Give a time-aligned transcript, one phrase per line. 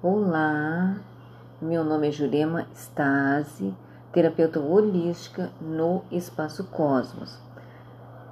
[0.00, 0.94] Olá,
[1.60, 3.74] meu nome é Jurema Stasi,
[4.12, 7.36] terapeuta holística no Espaço Cosmos.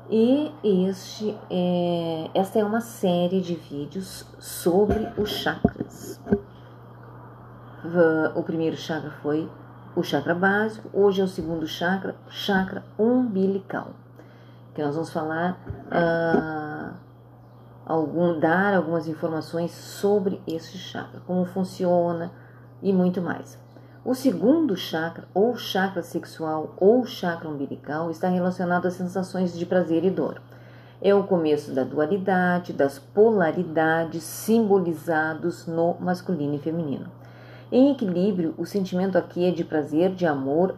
[0.08, 6.20] E este é, esta é uma série de vídeos sobre os chakras.
[8.36, 9.50] O primeiro chakra foi
[9.96, 13.90] o chakra básico, hoje é o segundo chakra, chakra umbilical,
[14.72, 16.65] que nós vamos falar, uh,
[17.86, 22.32] algum, dar algumas informações sobre esse chakra, como funciona
[22.82, 23.56] e muito mais.
[24.04, 30.04] O segundo chakra, ou chakra sexual ou chakra umbilical, está relacionado às sensações de prazer
[30.04, 30.40] e dor.
[31.00, 37.10] É o começo da dualidade, das polaridades simbolizados no masculino e feminino.
[37.70, 40.76] Em equilíbrio, o sentimento aqui é de prazer, de amor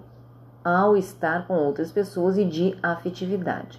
[0.65, 3.79] ao estar com outras pessoas e de afetividade.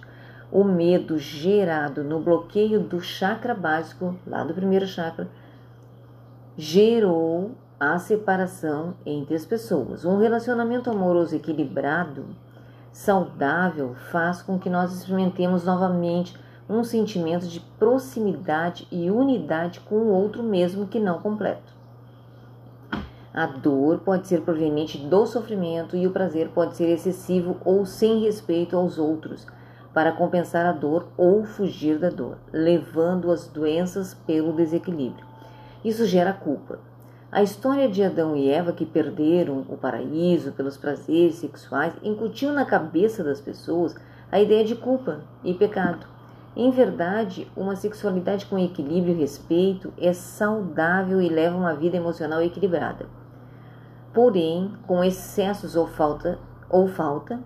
[0.52, 5.28] O medo gerado no bloqueio do chakra básico, lá do primeiro chakra,
[6.56, 10.04] gerou a separação entre as pessoas.
[10.04, 12.26] Um relacionamento amoroso equilibrado,
[12.92, 16.36] saudável, faz com que nós experimentemos novamente
[16.68, 21.72] um sentimento de proximidade e unidade com o outro, mesmo que não completo.
[23.32, 28.20] A dor pode ser proveniente do sofrimento e o prazer pode ser excessivo ou sem
[28.20, 29.46] respeito aos outros,
[30.00, 35.26] para compensar a dor ou fugir da dor, levando as doenças pelo desequilíbrio.
[35.84, 36.78] Isso gera culpa.
[37.30, 42.64] A história de Adão e Eva que perderam o paraíso pelos prazeres sexuais incutiu na
[42.64, 43.94] cabeça das pessoas
[44.32, 46.06] a ideia de culpa e pecado.
[46.56, 52.40] Em verdade, uma sexualidade com equilíbrio e respeito é saudável e leva uma vida emocional
[52.40, 53.04] equilibrada.
[54.14, 56.38] Porém, com excessos ou falta,
[56.70, 57.38] ou falta,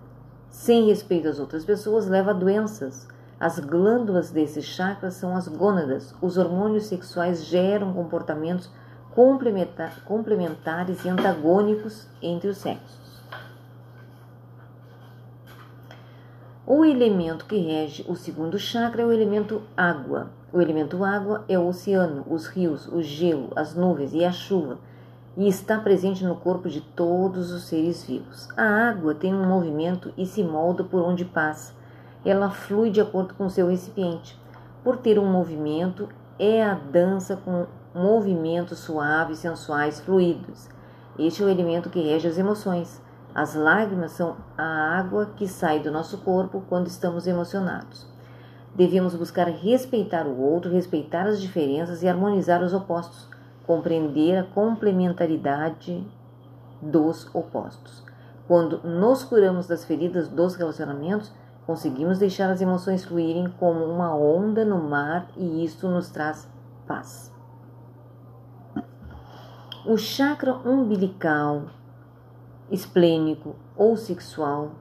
[0.55, 3.08] sem respeito às outras pessoas, leva a doenças.
[3.41, 6.14] As glândulas desses chakras são as gônadas.
[6.22, 8.70] Os hormônios sexuais geram comportamentos
[10.06, 13.20] complementares e antagônicos entre os sexos.
[16.65, 20.31] O elemento que rege o segundo chakra é o elemento água.
[20.53, 24.78] O elemento água é o oceano, os rios, o gelo, as nuvens e a chuva,
[25.37, 28.49] e está presente no corpo de todos os seres vivos.
[28.56, 31.75] A água tem um movimento e se molda por onde passa.
[32.25, 34.39] Ela flui de acordo com seu recipiente.
[34.83, 36.09] Por ter um movimento,
[36.39, 40.69] é a dança com movimentos suaves, sensuais, fluidos.
[41.19, 43.03] Este é o elemento que rege as emoções.
[43.34, 48.06] As lágrimas são a água que sai do nosso corpo quando estamos emocionados.
[48.75, 53.28] Devemos buscar respeitar o outro, respeitar as diferenças e harmonizar os opostos,
[53.66, 56.06] compreender a complementaridade
[56.80, 58.04] dos opostos.
[58.47, 61.32] Quando nos curamos das feridas dos relacionamentos,
[61.66, 66.48] conseguimos deixar as emoções fluírem como uma onda no mar e isto nos traz
[66.86, 67.32] paz.
[69.86, 71.64] O chakra umbilical,
[72.70, 74.72] esplênico ou sexual,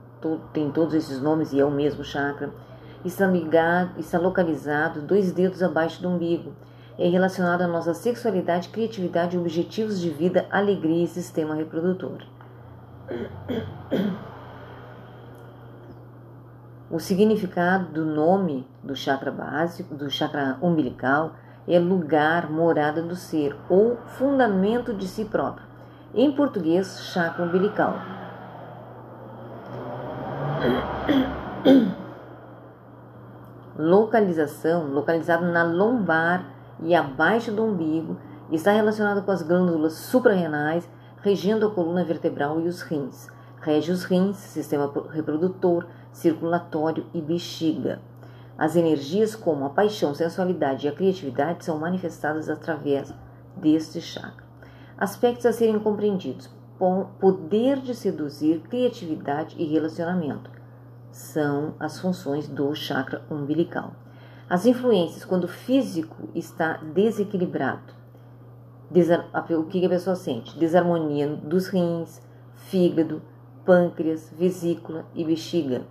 [0.52, 2.52] tem todos esses nomes e é o mesmo chakra,
[3.04, 6.52] está ligado, está localizado dois dedos abaixo do umbigo.
[6.96, 12.22] É relacionado à nossa sexualidade, criatividade, objetivos de vida, alegria e sistema reprodutor.
[16.88, 21.34] O significado do nome do chakra básico, do chakra umbilical,
[21.66, 25.66] é lugar, morada do ser ou fundamento de si próprio.
[26.14, 27.98] Em português, chakra umbilical.
[33.76, 36.53] Localização, localizado na lombar
[36.84, 38.16] e abaixo do umbigo,
[38.52, 40.88] está relacionado com as glândulas suprarrenais,
[41.22, 43.28] regendo a coluna vertebral e os rins.
[43.60, 48.00] Rege os rins, sistema reprodutor, circulatório e bexiga.
[48.56, 53.12] As energias como a paixão, sensualidade e a criatividade são manifestadas através
[53.56, 54.44] deste chakra.
[54.96, 56.48] Aspectos a serem compreendidos:
[57.18, 60.50] poder de seduzir, criatividade e relacionamento
[61.10, 63.92] são as funções do chakra umbilical.
[64.48, 67.94] As influências quando o físico está desequilibrado.
[69.58, 70.56] O que a pessoa sente?
[70.58, 72.20] Desarmonia dos rins,
[72.54, 73.22] fígado,
[73.64, 75.82] pâncreas, vesícula e bexiga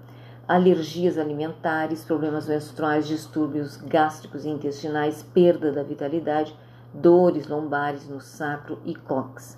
[0.47, 6.55] alergias alimentares, problemas menstruais, distúrbios gástricos e intestinais, perda da vitalidade,
[6.93, 9.57] dores lombares no sacro e cox.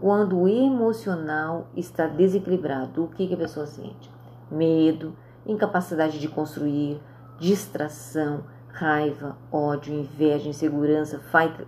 [0.00, 4.10] Quando o emocional está desequilibrado, o que a pessoa sente?
[4.50, 5.14] Medo,
[5.44, 7.00] incapacidade de construir,
[7.40, 11.18] distração, raiva, ódio, inveja, insegurança,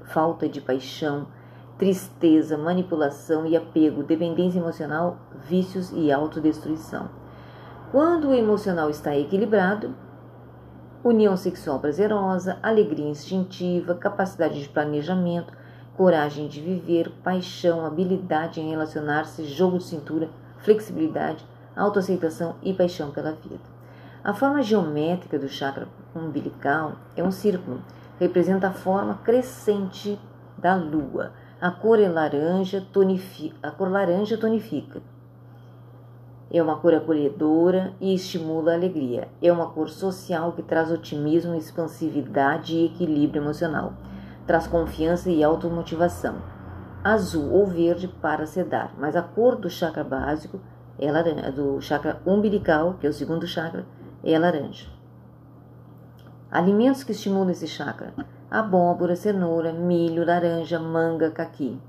[0.04, 1.26] falta de paixão,
[1.78, 5.16] tristeza, manipulação e apego, dependência emocional,
[5.48, 7.08] vícios e autodestruição.
[7.90, 9.94] Quando o emocional está equilibrado,
[11.02, 15.54] união sexual prazerosa, alegria instintiva, capacidade de planejamento,
[15.96, 20.28] coragem de viver, paixão, habilidade em relacionar-se, jogo de cintura,
[20.58, 23.71] flexibilidade, autoaceitação e paixão pela vida.
[24.24, 27.82] A forma geométrica do chakra umbilical é um círculo,
[28.20, 30.16] representa a forma crescente
[30.56, 31.32] da lua.
[31.60, 35.02] A cor é laranja, tonifica, a cor laranja tonifica.
[36.48, 39.26] É uma cor acolhedora e estimula a alegria.
[39.42, 43.94] É uma cor social que traz otimismo, expansividade e equilíbrio emocional.
[44.46, 46.36] Traz confiança e automotivação.
[47.02, 50.60] Azul ou verde para sedar, mas a cor do chakra básico
[50.96, 53.84] é do chakra umbilical, que é o segundo chakra,
[54.24, 54.86] é laranja.
[56.50, 58.12] Alimentos que estimulam esse chakra:
[58.50, 61.80] abóbora, cenoura, milho, laranja, manga, caqui.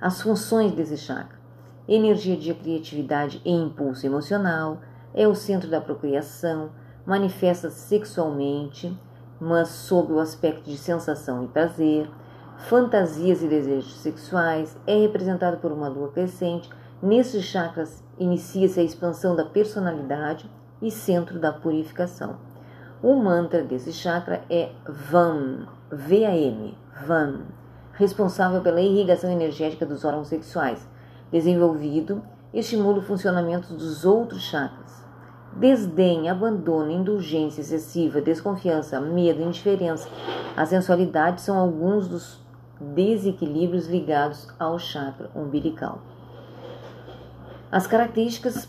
[0.00, 1.38] As funções desse chakra:
[1.86, 4.80] energia de criatividade e impulso emocional,
[5.14, 6.70] é o centro da procriação,
[7.04, 8.96] manifesta-se sexualmente,
[9.40, 12.10] mas sob o aspecto de sensação e prazer,
[12.56, 16.68] fantasias e desejos sexuais, é representado por uma lua crescente.
[17.00, 22.36] Nesses chakras inicia-se a expansão da personalidade e centro da purificação.
[23.02, 26.76] O mantra desse chakra é VAM, V-A-M,
[27.06, 27.42] VAM,
[27.92, 30.88] responsável pela irrigação energética dos órgãos sexuais
[31.30, 32.22] desenvolvido
[32.52, 35.04] estimula o funcionamento dos outros chakras.
[35.52, 40.08] Desdém, abandono, indulgência excessiva, desconfiança, medo, indiferença,
[40.56, 42.40] a sensualidade são alguns dos
[42.80, 46.00] desequilíbrios ligados ao chakra umbilical.
[47.70, 48.68] As características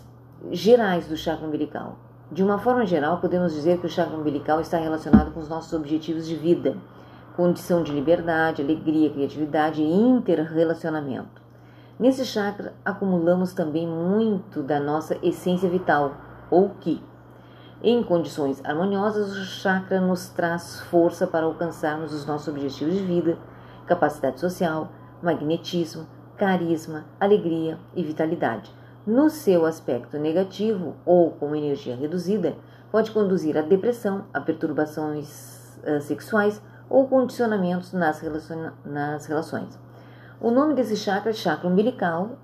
[0.52, 1.98] gerais do chakra umbilical.
[2.32, 5.74] De uma forma geral, podemos dizer que o chakra umbilical está relacionado com os nossos
[5.74, 6.78] objetivos de vida,
[7.36, 11.42] condição de liberdade, alegria, criatividade e interrelacionamento.
[12.00, 16.16] Nesse chakra acumulamos também muito da nossa essência vital,
[16.50, 17.04] ou Ki.
[17.82, 23.38] Em condições harmoniosas, o chakra nos traz força para alcançarmos os nossos objetivos de vida,
[23.86, 24.90] capacidade social,
[25.22, 26.06] magnetismo,
[26.38, 28.79] carisma, alegria e vitalidade.
[29.06, 32.56] No seu aspecto negativo ou com energia reduzida,
[32.92, 39.80] pode conduzir à depressão, a perturbações uh, sexuais ou condicionamentos nas, relaciona nas relações.
[40.42, 42.38] O nome desse chakra é chakra umbilical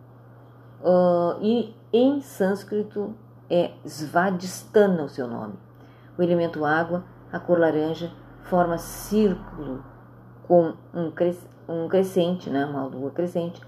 [0.81, 3.15] uh, e em sânscrito
[3.49, 5.53] é Svadhisthana o seu nome.
[6.17, 8.11] O elemento água, a cor laranja,
[8.43, 9.83] forma círculo
[10.47, 11.37] com um, cres
[11.67, 13.59] um crescente, né, uma lua crescente,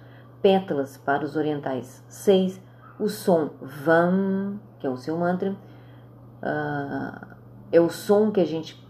[0.41, 2.03] pétalas para os orientais.
[2.07, 2.61] Seis,
[2.99, 5.55] o som Vam, que é o seu mantra,
[6.41, 7.27] uh,
[7.71, 8.83] é o som que a gente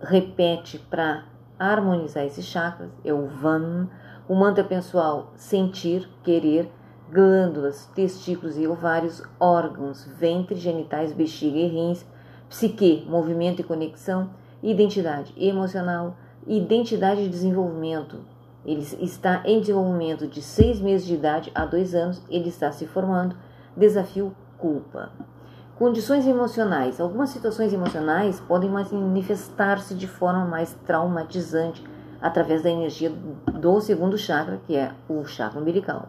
[0.00, 1.24] repete para
[1.58, 3.88] harmonizar esses chakras, é o Vam.
[4.28, 6.70] O mantra pessoal sentir, querer,
[7.10, 12.06] glândulas, testículos e ovários, órgãos, ventre, genitais, bexiga e rins,
[12.48, 14.30] psique, movimento e conexão,
[14.62, 16.16] identidade emocional,
[16.46, 18.20] identidade de desenvolvimento.
[18.64, 22.86] Ele está em desenvolvimento de seis meses de idade a dois anos, ele está se
[22.86, 23.34] formando.
[23.76, 25.10] Desafio culpa.
[25.78, 27.00] Condições emocionais.
[27.00, 31.82] Algumas situações emocionais podem manifestar-se de forma mais traumatizante
[32.20, 36.08] através da energia do segundo chakra, que é o chakra umbilical.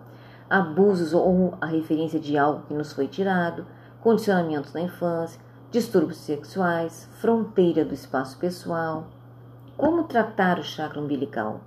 [0.50, 3.66] Abusos ou a referência de algo que nos foi tirado,
[4.02, 5.40] condicionamentos na infância,
[5.72, 9.08] distúrbios sexuais, fronteira do espaço pessoal.
[9.78, 11.62] Como tratar o chakra umbilical?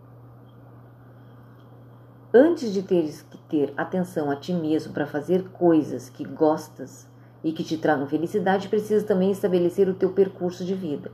[2.36, 7.08] Antes de teres que ter atenção a ti mesmo para fazer coisas que gostas
[7.44, 11.12] e que te tragam felicidade, precisa também estabelecer o teu percurso de vida.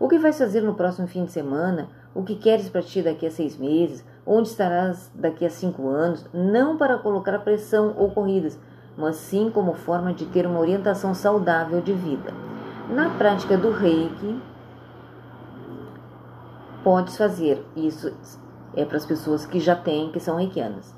[0.00, 1.90] O que vais fazer no próximo fim de semana?
[2.14, 4.02] O que queres para ti daqui a seis meses?
[4.26, 6.24] Onde estarás daqui a cinco anos?
[6.32, 8.58] Não para colocar pressão ou corridas,
[8.96, 12.32] mas sim como forma de ter uma orientação saudável de vida.
[12.88, 14.40] Na prática do reiki,
[16.82, 18.10] podes fazer isso
[18.76, 20.94] é para as pessoas que já têm, que são reikianas.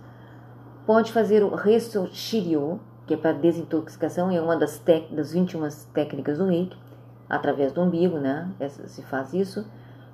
[0.87, 6.39] Pode fazer o Resto Shiryo, que é para desintoxicação, é uma das, das 21 técnicas
[6.39, 6.77] do reiki
[7.29, 8.49] através do umbigo, né?
[8.69, 9.67] Se faz isso.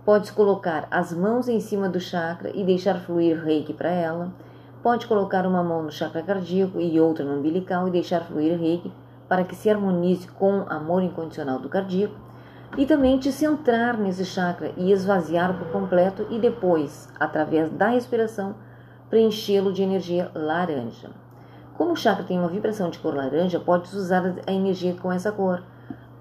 [0.05, 4.33] Pode colocar as mãos em cima do chakra e deixar fluir reiki para ela.
[4.83, 8.93] Pode colocar uma mão no chakra cardíaco e outra no umbilical e deixar fluir reiki
[9.29, 12.17] para que se harmonize com o amor incondicional do cardíaco.
[12.77, 18.55] E também te centrar nesse chakra e esvaziar por completo e depois, através da respiração,
[19.11, 21.11] preenchê-lo de energia laranja.
[21.77, 25.31] Como o chakra tem uma vibração de cor laranja, podes usar a energia com essa
[25.31, 25.63] cor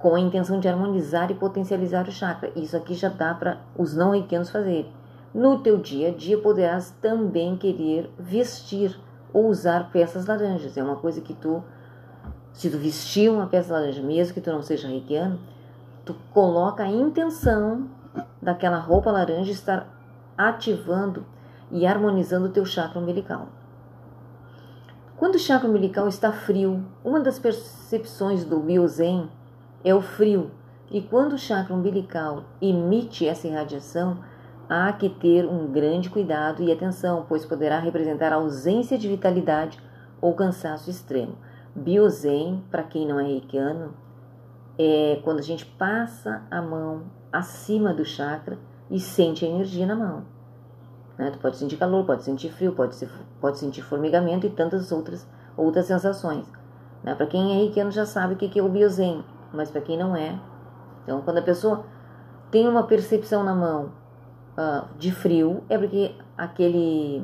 [0.02, 2.52] com a intenção de harmonizar e potencializar o chakra.
[2.56, 4.92] Isso aqui já dá para os não reikianos fazerem.
[5.34, 9.00] No teu dia a dia poderás também querer vestir
[9.32, 10.76] ou usar peças laranjas.
[10.76, 11.64] É uma coisa que tu,
[12.52, 15.40] se tu vestir uma peça laranja, mesmo que tu não seja reikiano,
[16.06, 17.90] tu coloca a intenção
[18.42, 19.88] daquela roupa laranja estar
[20.38, 21.26] ativando
[21.72, 23.48] e harmonizando o teu chakra umbilical.
[25.18, 29.30] Quando o chakra umbilical está frio, uma das percepções do Biozen
[29.84, 30.52] é o frio,
[30.90, 34.18] e quando o chakra umbilical emite essa irradiação,
[34.68, 39.80] há que ter um grande cuidado e atenção, pois poderá representar ausência de vitalidade
[40.20, 41.38] ou cansaço extremo.
[41.76, 43.94] Biozen, para quem não é reikiano,
[44.78, 48.58] é quando a gente passa a mão acima do chakra
[48.90, 50.26] e sente a energia na mão.
[51.18, 51.32] Né?
[51.32, 53.10] Tu pode sentir calor, pode sentir frio, pode, ser,
[53.40, 56.46] pode sentir formigamento e tantas outras, outras sensações.
[57.04, 57.16] Né?
[57.16, 59.24] Para quem é reikiano já sabe o que é o biozen,
[59.54, 60.40] mas para quem não é.
[61.04, 61.86] Então, quando a pessoa
[62.50, 63.92] tem uma percepção na mão
[64.58, 67.24] uh, de frio, é porque aquele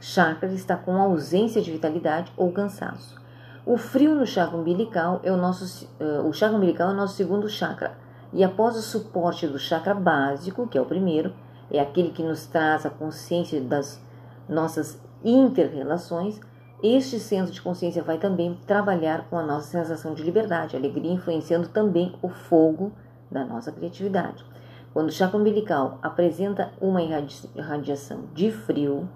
[0.00, 3.23] chakra está com ausência de vitalidade ou cansaço.
[3.66, 7.14] O frio no chakra umbilical é o nosso, uh, o chakra umbilical é o nosso
[7.14, 7.96] segundo chakra.
[8.30, 11.32] E após o suporte do chakra básico, que é o primeiro,
[11.70, 13.98] é aquele que nos traz a consciência das
[14.46, 16.38] nossas interrelações,
[16.82, 21.68] este centro de consciência vai também trabalhar com a nossa sensação de liberdade, alegria, influenciando
[21.68, 22.92] também o fogo
[23.30, 24.44] da nossa criatividade.
[24.92, 29.08] Quando o chakra umbilical apresenta uma irradiação de frio,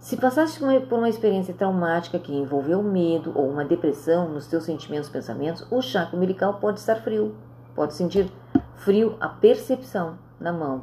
[0.00, 5.08] se passaste por uma experiência traumática que envolveu medo ou uma depressão nos teus sentimentos
[5.08, 7.34] e pensamentos, o chakra umbilical pode estar frio,
[7.74, 8.30] pode sentir
[8.76, 10.82] frio a percepção na mão.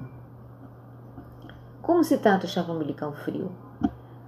[1.82, 3.52] Como se trata o chakra umbilical frio?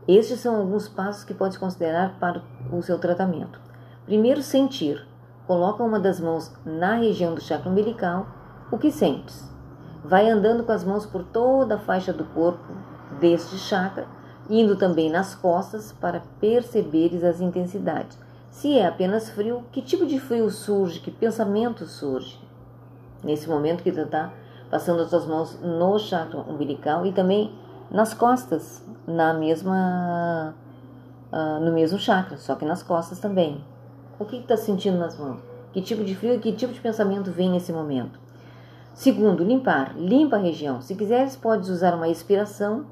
[0.08, 2.42] Estes são alguns passos que pode considerar para
[2.72, 3.60] o seu tratamento.
[4.06, 5.06] Primeiro, sentir.
[5.46, 8.26] Coloca uma das mãos na região do chakra umbilical.
[8.72, 9.52] O que sentes?
[10.04, 12.74] Vai andando com as mãos por toda a faixa do corpo
[13.20, 14.08] deste chakra
[14.50, 18.18] indo também nas costas para perceberes as intensidades.
[18.50, 21.00] Se é apenas frio, que tipo de frio surge?
[21.00, 22.40] Que pensamento surge?
[23.24, 24.32] Nesse momento que tu está
[24.70, 27.54] passando as tuas mãos no chakra umbilical e também
[27.90, 30.56] nas costas, na mesma,
[31.32, 33.64] uh, no mesmo chakra, só que nas costas também.
[34.20, 35.40] O que está sentindo nas mãos?
[35.72, 38.20] Que tipo de frio e que tipo de pensamento vem nesse momento?
[38.94, 39.96] Segundo, limpar.
[39.96, 40.82] Limpa a região.
[40.82, 42.88] Se quiseres, podes usar uma expiração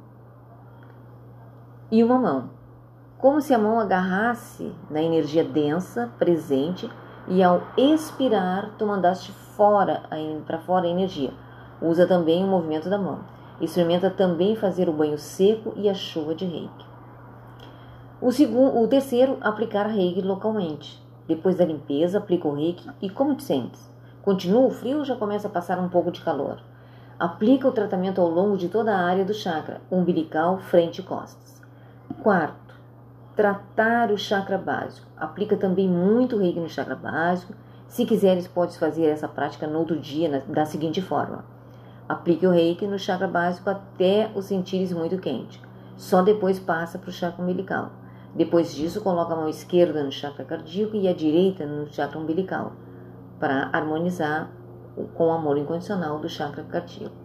[1.92, 2.50] e uma mão,
[3.18, 6.90] como se a mão agarrasse na energia densa presente
[7.28, 10.04] e ao expirar tu mandaste fora
[10.46, 11.32] para fora a energia.
[11.82, 13.20] Usa também o movimento da mão.
[13.60, 16.86] Experimenta também fazer o banho seco e a chuva de reiki.
[18.22, 21.02] O, segundo, o terceiro, aplicar reiki localmente.
[21.28, 23.92] Depois da limpeza, aplica o reiki e como te sentes?
[24.22, 26.60] Continua o frio ou já começa a passar um pouco de calor?
[27.18, 31.65] Aplica o tratamento ao longo de toda a área do chakra, umbilical, frente e costas.
[32.26, 32.74] Quarto,
[33.36, 35.06] tratar o chakra básico.
[35.16, 37.54] Aplica também muito reiki no chakra básico.
[37.88, 41.46] Se quiseres, podes fazer essa prática no outro dia da seguinte forma:
[42.10, 45.62] aplique o reiki no chakra básico até o sentires muito quente.
[45.98, 47.92] Só depois passa para o chakra umbilical.
[48.34, 52.72] Depois disso, coloca a mão esquerda no chakra cardíaco e a direita no chakra umbilical,
[53.40, 54.50] para harmonizar
[55.14, 57.16] com o amor incondicional do chakra cardíaco.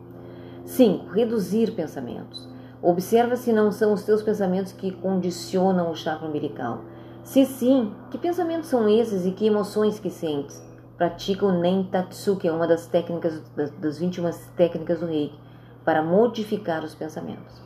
[0.67, 1.11] 5.
[1.11, 2.50] Reduzir pensamentos.
[2.83, 6.83] Observa se não são os teus pensamentos que condicionam o chakra umbilical.
[7.23, 10.67] Se sim, que pensamentos são esses e que emoções que sentes?
[10.97, 13.43] Pratica o Nentatsu, que é uma das técnicas
[13.79, 15.39] das 21 técnicas do Reiki,
[15.85, 17.61] para modificar os pensamentos.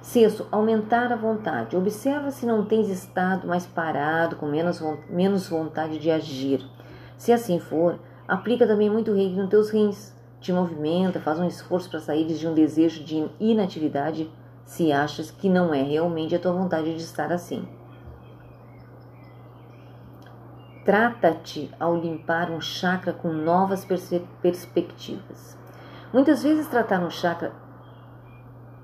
[0.00, 1.76] Sexto, aumentar a vontade.
[1.76, 6.64] Observa se não tens estado mais parado, com menos, menos vontade de agir.
[7.18, 10.16] Se assim for, aplica também muito reiki nos teus rins.
[10.40, 14.30] Te movimenta, faz um esforço para sair de um desejo de inatividade
[14.68, 17.66] se achas que não é realmente a tua vontade de estar assim.
[20.84, 23.86] Trata-te ao limpar um chakra com novas
[24.42, 25.56] perspectivas.
[26.12, 27.50] Muitas vezes tratar um chakra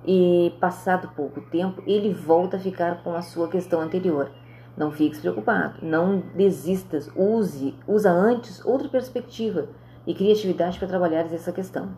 [0.07, 4.31] e passado pouco tempo, ele volta a ficar com a sua questão anterior.
[4.75, 9.69] Não fiques preocupado, não desistas, use, usa antes outra perspectiva
[10.07, 11.91] e criatividade para trabalhar essa questão.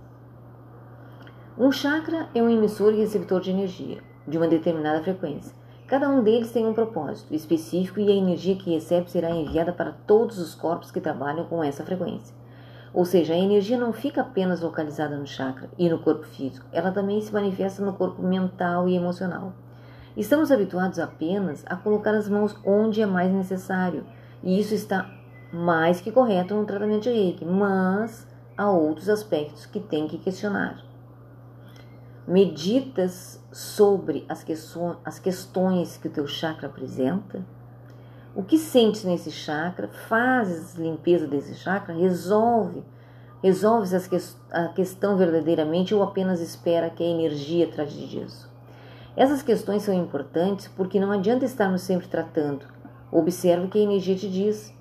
[1.58, 5.54] Um chakra é um emissor e receptor de energia, de uma determinada frequência.
[5.86, 9.96] Cada um deles tem um propósito específico e a energia que recebe será enviada para
[10.06, 12.36] todos os corpos que trabalham com essa frequência.
[12.92, 16.92] Ou seja, a energia não fica apenas localizada no chakra e no corpo físico, ela
[16.92, 19.54] também se manifesta no corpo mental e emocional.
[20.14, 24.04] Estamos habituados apenas a colocar as mãos onde é mais necessário,
[24.42, 25.10] e isso está
[25.50, 30.84] mais que correto no tratamento de reiki, mas há outros aspectos que tem que questionar
[32.26, 37.44] meditas sobre as, questões, as questões que o teu chakra apresenta,
[38.34, 42.82] o que sentes nesse chakra, fazes limpeza desse chakra, resolve,
[43.42, 44.18] resolves que,
[44.50, 48.50] a questão verdadeiramente ou apenas espera que a energia trate disso.
[49.16, 52.66] Essas questões são importantes porque não adianta estarmos sempre tratando.
[53.10, 54.74] Observe o que a energia te diz,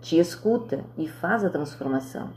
[0.00, 2.30] te escuta e faz a transformação.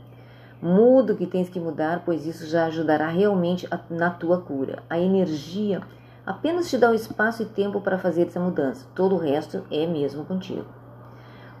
[0.60, 4.82] Muda o que tens que mudar, pois isso já ajudará realmente na tua cura.
[4.88, 5.82] A energia
[6.24, 8.86] apenas te dá o espaço e tempo para fazer essa mudança.
[8.94, 10.66] Todo o resto é mesmo contigo.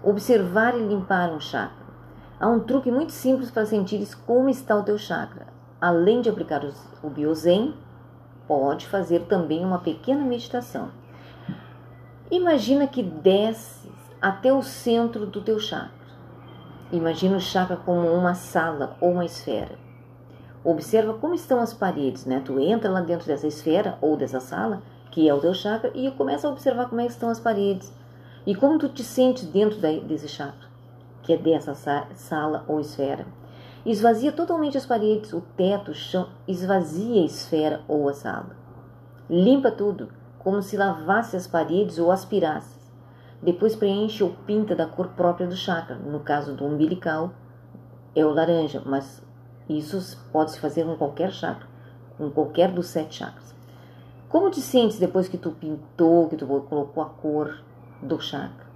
[0.02, 1.84] Observar e limpar um chakra.
[2.40, 5.46] Há um truque muito simples para sentires como está o teu chakra.
[5.80, 6.62] Além de aplicar
[7.02, 7.74] o Biozen,
[8.46, 10.88] pode fazer também uma pequena meditação.
[12.30, 16.03] Imagina que desces até o centro do teu chakra.
[16.94, 19.76] Imagina o chakra como uma sala ou uma esfera.
[20.62, 22.40] Observa como estão as paredes, né?
[22.44, 26.08] Tu entra lá dentro dessa esfera ou dessa sala, que é o teu chakra, e
[26.12, 27.92] começa a observar como é estão as paredes
[28.46, 30.68] e como tu te sentes dentro desse chakra,
[31.24, 31.74] que é dessa
[32.14, 33.26] sala ou esfera.
[33.84, 38.56] Esvazia totalmente as paredes, o teto, o chão, esvazia a esfera ou a sala.
[39.28, 42.73] Limpa tudo, como se lavasse as paredes ou aspirasse.
[43.42, 45.96] Depois preenche ou pinta da cor própria do chakra.
[45.96, 47.32] No caso do umbilical,
[48.14, 49.22] é o laranja, mas
[49.68, 51.66] isso pode se fazer com qualquer chakra,
[52.16, 53.54] com qualquer dos sete chakras.
[54.28, 57.62] Como te sentes depois que tu pintou, que tu colocou a cor
[58.02, 58.66] do chakra?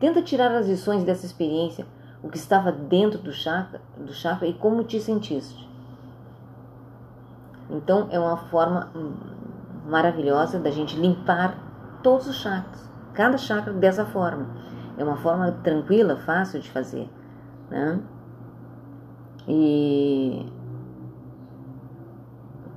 [0.00, 1.86] Tenta tirar as lições dessa experiência,
[2.22, 5.68] o que estava dentro do chakra, do chakra e como te sentiste.
[7.70, 8.90] Então é uma forma
[9.86, 11.56] maravilhosa da gente limpar
[12.02, 12.87] todos os chakras,
[13.18, 14.46] cada chakra dessa forma.
[14.96, 17.10] É uma forma tranquila, fácil de fazer,
[17.68, 18.00] né?
[19.48, 20.46] E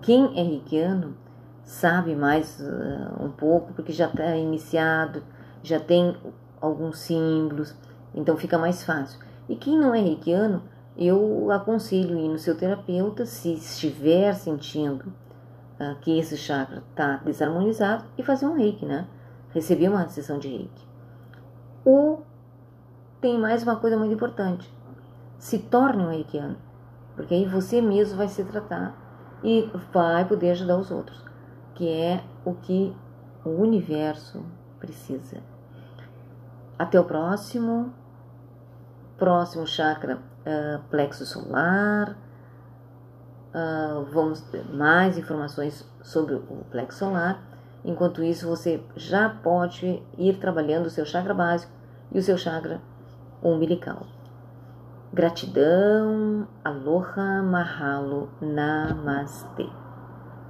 [0.02, 1.16] quem é reikiano
[1.64, 5.22] sabe mais uh, um pouco, porque já está iniciado,
[5.62, 6.18] já tem
[6.60, 7.76] alguns símbolos,
[8.16, 9.20] então fica mais fácil.
[9.48, 10.64] E quem não é reikiano,
[10.98, 15.14] eu aconselho ir no seu terapeuta se estiver sentindo
[15.80, 19.06] uh, que esse chakra está desarmonizado e fazer um reiki, né?
[19.54, 20.88] Receber uma sessão de reiki.
[21.84, 22.26] Ou
[23.20, 24.72] tem mais uma coisa muito importante
[25.42, 26.56] se torne um reikiano,
[27.16, 28.96] porque aí você mesmo vai se tratar
[29.44, 31.26] e vai poder ajudar os outros,
[31.74, 32.96] que é o que
[33.44, 34.46] o universo
[34.80, 35.42] precisa.
[36.78, 37.92] Até o próximo,
[39.18, 42.16] próximo chakra, uh, plexo solar.
[43.54, 47.42] Uh, vamos ter mais informações sobre o plexo solar.
[47.84, 51.72] Enquanto isso, você já pode ir trabalhando o seu chakra básico
[52.12, 52.82] e o seu chakra
[53.42, 54.06] umbilical.
[55.14, 59.68] Gratidão, aloha, mahalo, namastê.